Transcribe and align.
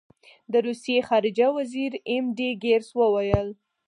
د 0.51 0.53
روسیې 0.67 0.99
خارجه 1.07 1.47
وزیر 1.57 1.91
ایم 2.09 2.25
ډي 2.37 2.49
ګیرس 2.63 2.89
وویل. 2.99 3.47